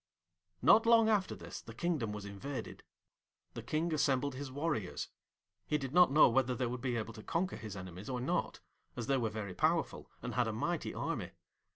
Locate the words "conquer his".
7.21-7.75